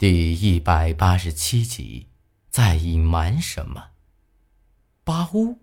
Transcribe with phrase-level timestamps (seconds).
[0.00, 2.06] 第一百八十七集，
[2.48, 3.88] 在隐瞒什么？
[5.04, 5.58] 八屋，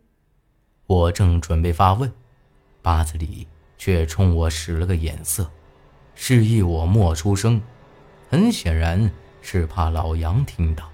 [0.86, 2.14] 我正准备发问，
[2.84, 3.48] 八子里
[3.80, 5.50] 却冲我使了个眼色，
[6.14, 7.60] 示意我莫出声。
[8.30, 9.12] 很显然
[9.42, 10.88] 是怕老杨听到。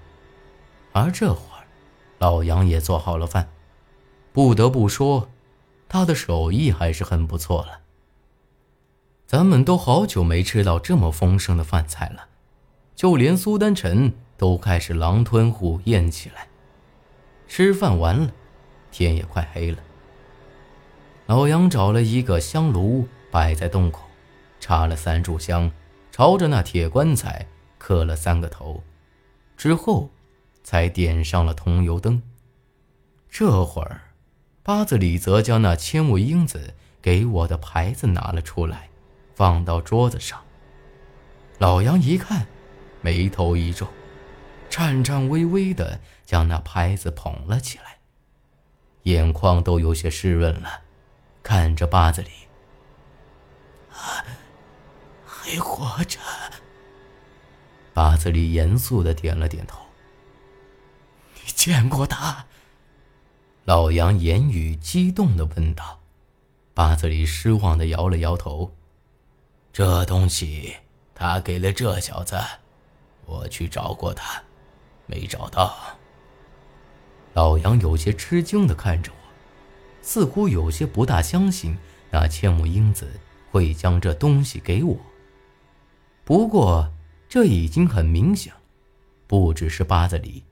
[0.92, 1.68] 而这会儿，
[2.16, 3.50] 老杨也做好了饭，
[4.32, 5.28] 不得不说，
[5.86, 7.82] 他的手艺还是很不错了。
[9.26, 12.28] 咱们都好久没吃到这么丰盛的饭菜了。
[12.94, 16.48] 就连苏丹臣都开始狼吞虎咽起来。
[17.48, 18.32] 吃饭完了，
[18.90, 19.78] 天也快黑了。
[21.26, 24.02] 老杨找了一个香炉摆在洞口，
[24.60, 25.70] 插了三炷香，
[26.10, 27.46] 朝着那铁棺材
[27.78, 28.82] 磕了三个头，
[29.56, 30.10] 之后
[30.62, 32.22] 才点上了桐油灯。
[33.28, 34.02] 这会儿，
[34.62, 38.88] 八子李则将那千木英子给我的牌子拿了出来，
[39.34, 40.40] 放到桌子上。
[41.58, 42.46] 老杨一看。
[43.04, 43.86] 眉头一皱，
[44.70, 47.98] 颤颤巍巍的将那牌子捧了起来，
[49.02, 50.80] 眼眶都有些湿润了，
[51.42, 52.30] 看着八子里，
[53.90, 56.18] 还活着。
[57.92, 59.78] 八子里严肃的点了点头。
[61.34, 62.46] 你见过他？
[63.66, 66.00] 老杨言语激动的问道。
[66.72, 68.74] 八子里失望的摇了摇头。
[69.74, 70.76] 这东西
[71.14, 72.40] 他给了这小子。
[73.26, 74.42] 我去找过他，
[75.06, 75.74] 没找到。
[77.32, 79.16] 老杨有些吃惊的看着我，
[80.02, 81.76] 似乎有些不大相信
[82.10, 83.08] 那千木英子
[83.50, 84.96] 会将这东西给我。
[86.24, 86.92] 不过
[87.28, 88.52] 这已经很明显，
[89.26, 90.44] 不只是八子里，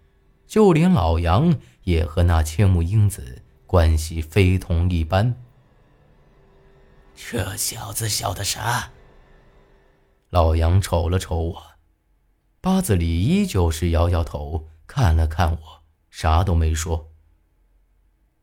[0.47, 5.35] 就连老杨也和那千木英子关系非同一般。
[7.15, 8.91] 这小子晓得啥？
[10.31, 11.72] 老杨瞅了瞅我。
[12.63, 17.11] 八子里依旧是摇摇头，看了看我，啥都没说。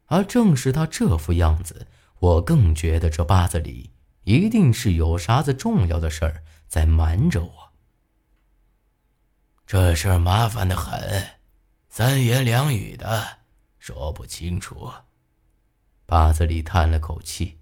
[0.07, 1.87] 而正是他这副样子，
[2.19, 3.91] 我更觉得这八子里
[4.25, 7.71] 一定是有啥子重要的事儿在瞒着我。
[9.65, 11.37] 这事儿麻烦的很，
[11.87, 13.25] 三言两语的
[13.77, 14.91] 说不清楚。
[16.05, 17.57] 八子里叹了口气。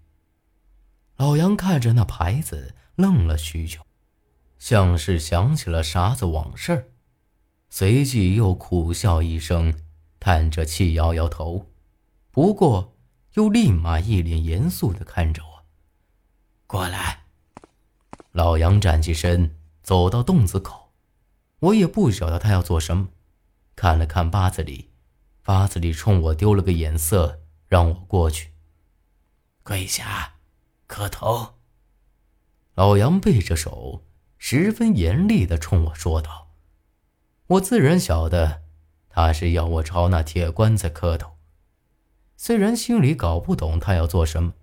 [1.18, 3.87] 老杨看着那牌子，愣了许久。
[4.60, 6.92] 像是想起了啥子往事，
[7.70, 9.74] 随即又苦笑一声，
[10.20, 11.68] 叹着气摇摇头，
[12.32, 12.96] 不过
[13.34, 15.64] 又立马一脸严肃的看着我。
[16.66, 17.26] 过来，
[18.32, 20.92] 老杨站起身，走到洞子口。
[21.60, 23.10] 我也不晓得他要做什么，
[23.76, 24.90] 看了看八子里，
[25.44, 28.52] 八子里冲我丢了个眼色，让我过去。
[29.64, 30.36] 跪下，
[30.88, 31.56] 磕头。
[32.74, 34.04] 老杨背着手。
[34.38, 36.48] 十分严厉的冲我说道
[37.48, 38.62] ：“我自然晓得，
[39.10, 41.32] 他是要我朝那铁棺材磕头。
[42.36, 44.54] 虽然心里搞不懂他要做什么，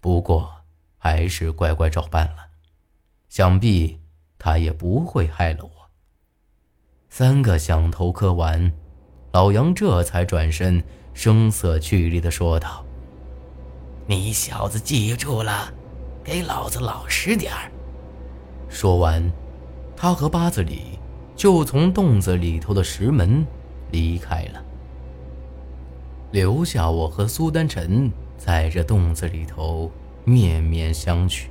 [0.00, 0.62] 不过
[0.98, 2.48] 还是乖乖照办了。
[3.28, 4.00] 想必
[4.38, 5.70] 他也不会害了我。”
[7.08, 8.72] 三个响头磕完，
[9.32, 10.82] 老杨这才转身，
[11.12, 12.84] 声色俱厉的说道
[14.06, 15.72] ：“你小子记住了，
[16.24, 17.70] 给老子老实点儿。”
[18.74, 19.22] 说完，
[19.96, 20.98] 他和八子里
[21.36, 23.46] 就从洞子里头的石门
[23.92, 24.60] 离开了，
[26.32, 29.88] 留下我和苏丹臣在这洞子里头
[30.24, 31.44] 面面相觑。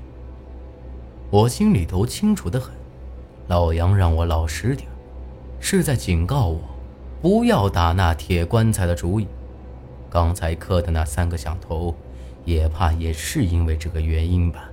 [1.31, 2.73] 我心里头清楚的很，
[3.47, 4.89] 老杨让我老实点
[5.61, 6.59] 是在警告我
[7.21, 9.25] 不要打那铁棺材的主意。
[10.09, 11.95] 刚才磕的那三个响头，
[12.43, 14.69] 也怕也是因为这个原因吧。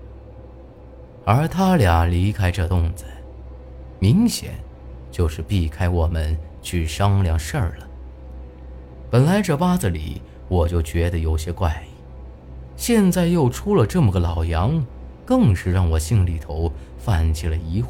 [1.25, 3.05] 而他俩离开这洞子，
[3.99, 4.53] 明显
[5.11, 7.87] 就是避开我们去商量事儿了。
[9.11, 11.91] 本来这八子里我就觉得有些怪异，
[12.77, 14.85] 现在又出了这么个老杨，
[15.25, 17.87] 更是让我心里头泛起了疑惑。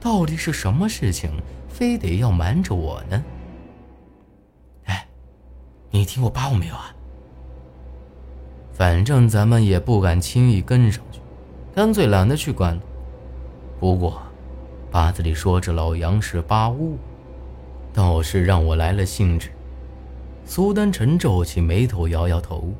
[0.00, 1.30] 到底是什么事情，
[1.68, 3.24] 非得要瞒着我呢？
[4.84, 5.06] 哎，
[5.90, 6.94] 你听过八五没有啊？
[8.72, 11.20] 反正咱们也不敢轻易跟上去。
[11.74, 12.78] 干脆懒得去管。
[13.80, 14.22] 不过，
[14.92, 16.96] 八子里说这老杨是八巫，
[17.92, 19.50] 倒是让我来了兴致。
[20.46, 22.72] 苏丹臣皱起眉头，摇摇头：“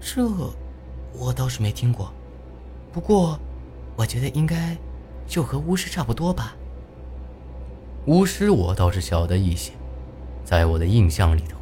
[0.00, 0.26] 这，
[1.12, 2.10] 我倒是没听过。
[2.90, 3.38] 不过，
[3.94, 4.74] 我觉得应该
[5.26, 6.56] 就和巫师差不多吧。
[8.06, 9.72] 巫师我倒是晓得一些，
[10.44, 11.58] 在我的印象里头，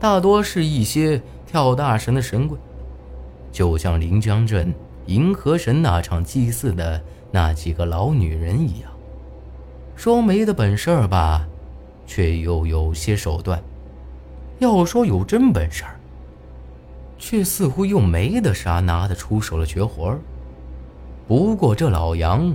[0.00, 2.56] 大多是一些跳大神的神鬼，
[3.52, 4.72] 就像临江镇。”
[5.08, 8.92] 银河神那场祭祀的那几个老女人一样，
[9.96, 11.48] 说没的本事吧，
[12.06, 13.58] 却又有些手段；
[14.58, 15.82] 要说有真本事，
[17.16, 20.20] 却似乎又没得啥拿得出手的绝活儿。
[21.26, 22.54] 不过这老杨，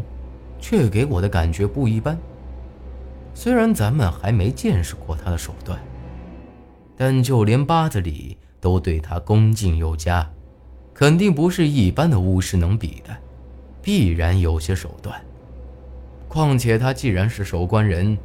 [0.60, 2.16] 却给我的感觉不一般。
[3.34, 5.80] 虽然咱们还没见识过他的手段，
[6.96, 10.30] 但就连八子里都对他恭敬有加，
[10.94, 13.16] 肯定不是一般的巫师能比的，
[13.82, 15.20] 必然有些手段。
[16.28, 18.18] 况且他既然是守关人，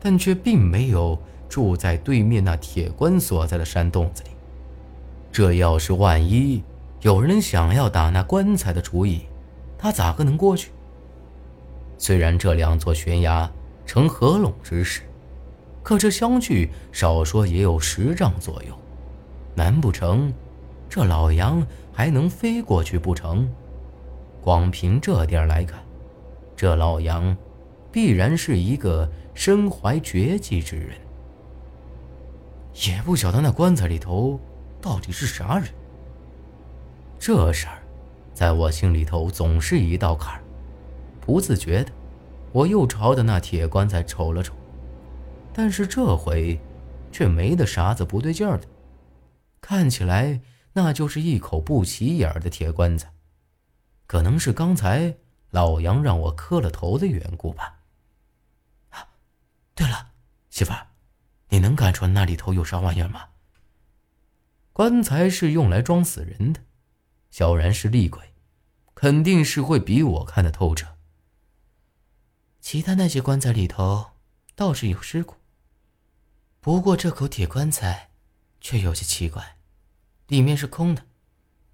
[0.00, 1.18] 但却并没有
[1.48, 4.30] 住在对面那铁棺所在的山洞子里。
[5.32, 6.62] 这要是万一
[7.00, 9.22] 有人想要打那棺材的主意，
[9.76, 10.70] 他咋个能过去？
[11.98, 13.50] 虽然这两座悬崖
[13.86, 15.02] 呈合拢之势，
[15.82, 18.76] 可这相距少说也有十丈左右，
[19.54, 20.32] 难不成
[20.88, 21.64] 这老杨
[21.94, 23.48] 还能飞过去不成？
[24.42, 25.80] 光凭这点来看，
[26.54, 27.34] 这老杨。
[27.92, 30.96] 必然是一个身怀绝技之人，
[32.88, 34.40] 也不晓得那棺材里头
[34.82, 35.68] 到底是啥人。
[37.20, 37.78] 这事儿，
[38.32, 40.42] 在我心里头总是一道坎儿。
[41.20, 41.92] 不自觉的，
[42.50, 44.54] 我又朝着那铁棺材瞅了瞅，
[45.52, 46.58] 但是这回
[47.12, 48.66] 却没得啥子不对劲儿的，
[49.60, 50.40] 看起来
[50.74, 53.12] 那就是一口不起眼的铁棺材。
[54.06, 55.16] 可能是刚才
[55.50, 57.80] 老杨让我磕了头的缘故吧。
[59.74, 60.12] 对了，
[60.50, 60.86] 媳妇儿，
[61.48, 63.30] 你能看出那里头有啥玩意儿吗？
[64.72, 66.60] 棺材是用来装死人的，
[67.30, 68.34] 小然是厉鬼，
[68.94, 70.96] 肯定是会比我看得透彻。
[72.60, 74.12] 其他那些棺材里头
[74.54, 75.36] 倒是有尸骨，
[76.60, 78.10] 不过这口铁棺材
[78.60, 79.53] 却有些奇怪，
[80.26, 81.04] 里面是空的，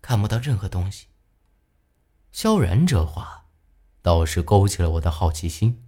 [0.02, 1.06] 看不到任何东西。
[2.32, 3.47] 萧然这话
[4.02, 5.85] 倒是勾起了我的好奇心。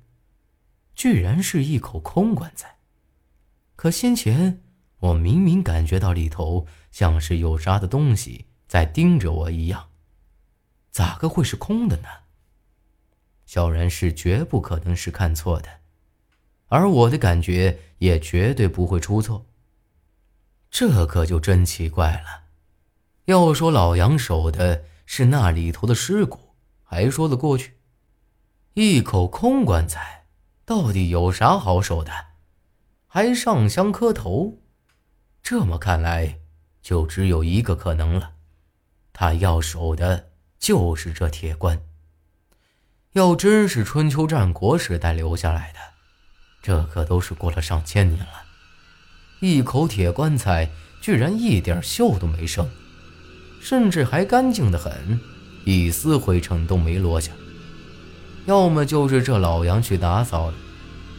[0.95, 2.77] 居然是一口空棺材，
[3.77, 4.63] 可先前
[4.99, 9.89] 我明明感觉到里头像是有啥的东西在盯着我一样，
[10.91, 12.09] 咋个会是空的呢？
[13.47, 15.81] 萧然是绝不可能是看错的，
[16.69, 19.47] 而我的感觉也绝对不会出错。
[20.71, 22.42] 这可就真奇怪了。
[23.27, 27.77] 要说老杨守的是那里头的尸骨，还说得过去，
[28.75, 30.27] 一口空棺材。
[30.65, 32.13] 到底有啥好守的？
[33.07, 34.61] 还上香磕头？
[35.43, 36.39] 这么看来，
[36.81, 38.35] 就只有一个可能了，
[39.13, 41.83] 他要守的就是这铁棺。
[43.13, 45.79] 要真是春秋战国时代留下来的，
[46.63, 48.45] 这可都是过了上千年了。
[49.41, 50.71] 一口铁棺材
[51.01, 52.71] 居然一点锈都没剩，
[53.63, 55.21] 甚至还干净的很，
[55.65, 57.31] 一丝灰尘都没落下。
[58.45, 60.57] 要么就是这老杨去打扫的，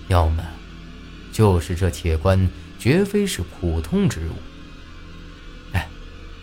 [0.09, 0.43] 要么
[1.31, 4.33] 就是这铁棺绝非是普通之物。
[5.71, 5.87] 哎，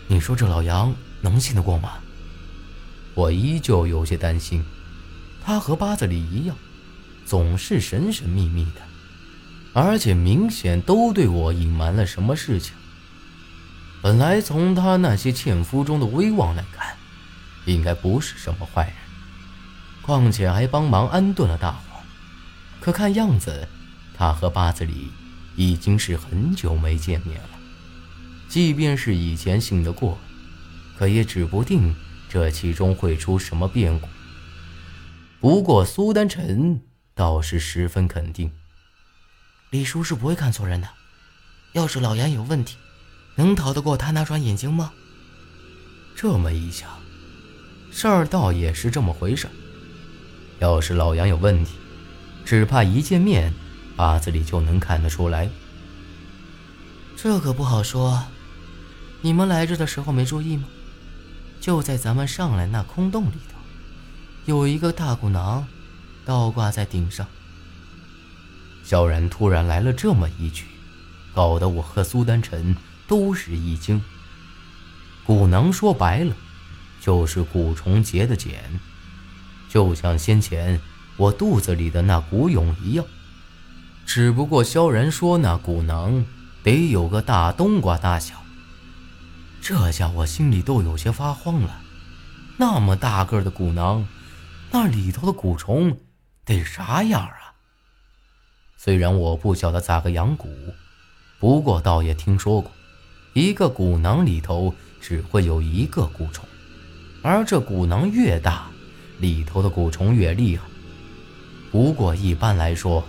[0.07, 1.99] 你说这老杨能信得过吗？
[3.13, 4.63] 我依旧有些担心，
[5.45, 6.55] 他和八子里一样，
[7.27, 8.81] 总是神神秘秘的，
[9.73, 12.73] 而且明显都对我隐瞒了什么事情。
[14.01, 16.95] 本来从他那些纤夫中的威望来看，
[17.65, 18.95] 应该不是什么坏人。
[20.01, 22.01] 况且还帮忙安顿了大伙，
[22.79, 23.67] 可看样子，
[24.15, 25.11] 他和八子里
[25.55, 27.49] 已经是很久没见面了。
[28.49, 30.17] 即便是以前信得过，
[30.97, 31.95] 可也指不定
[32.27, 34.07] 这其中会出什么变故。
[35.39, 36.81] 不过苏丹臣
[37.13, 38.51] 倒是十分肯定，
[39.69, 40.89] 李叔是不会看错人的。
[41.73, 42.77] 要是老杨有问题，
[43.41, 44.91] 能逃得过他那双眼睛吗？
[46.15, 46.87] 这么一想，
[47.91, 49.49] 事儿倒也是这么回事。
[50.59, 51.71] 要是老杨有问题，
[52.45, 53.51] 只怕一见面，
[53.95, 55.49] 八字里就能看得出来。
[57.17, 58.23] 这可不好说。
[59.21, 60.65] 你们来这的时候没注意吗？
[61.59, 63.57] 就在咱们上来那空洞里头，
[64.45, 65.65] 有一个大骨囊，
[66.23, 67.25] 倒挂在顶上。
[68.83, 70.65] 萧然突然来了这么一句，
[71.33, 72.75] 搞得我和苏丹臣
[73.11, 74.01] 都是一惊。
[75.25, 76.33] 骨囊说白了，
[77.01, 78.79] 就是蛊虫结的茧。
[79.67, 80.79] 就像先前
[81.17, 83.05] 我肚子里的那蛊蛹一样，
[84.05, 86.25] 只不过萧然说那蛊囊
[86.63, 88.45] 得有个大冬瓜大小，
[89.61, 91.81] 这下我心里都有些发慌了。
[92.55, 94.07] 那么大个的蛊囊，
[94.71, 95.97] 那里头的蛊虫
[96.45, 97.59] 得啥样啊？
[98.77, 100.47] 虽然我不晓得咋个养蛊，
[101.39, 102.71] 不过倒也听说过，
[103.33, 106.45] 一个蛊囊里头只会有一个蛊虫，
[107.21, 108.67] 而这蛊囊越大。
[109.19, 110.63] 里头的蛊虫越厉害，
[111.71, 113.07] 不过一般来说，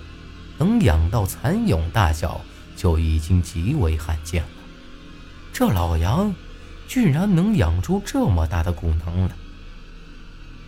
[0.58, 2.42] 能养到蚕蛹大小
[2.76, 4.48] 就已经极为罕见了。
[5.54, 6.34] 这老杨
[6.86, 9.30] 居然能养出这么大的蛊囊来！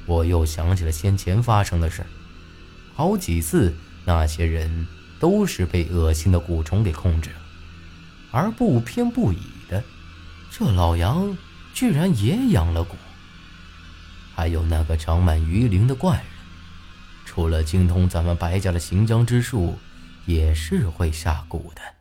[0.06, 2.06] 我又想起了先前发生的事
[2.94, 3.74] 好几次
[4.06, 4.86] 那些人
[5.20, 7.36] 都是被恶心的蛊虫给控制了，
[8.34, 9.38] 而不偏不倚
[9.68, 9.84] 的，
[10.50, 11.38] 这老杨
[11.72, 12.96] 居然也养了蛊。
[14.34, 16.24] 还有那个长满鱼鳞的怪人，
[17.24, 19.78] 除了精通咱们白家的行将之术，
[20.26, 21.93] 也是会下蛊的。